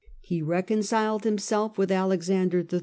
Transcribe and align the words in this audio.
He 0.21 0.41
reconciled 0.41 1.25
himself 1.25 1.77
with 1.77 1.91
Alex 1.91 2.27
ander 2.27 2.61
III. 2.67 2.79